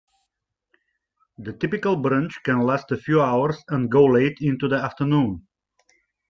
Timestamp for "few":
2.97-3.21